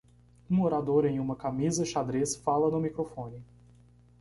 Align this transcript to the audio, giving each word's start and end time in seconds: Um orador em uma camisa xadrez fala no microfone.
Um 0.49 0.61
orador 0.63 1.05
em 1.05 1.19
uma 1.19 1.35
camisa 1.35 1.85
xadrez 1.85 2.35
fala 2.35 2.71
no 2.71 2.79
microfone. 2.79 3.45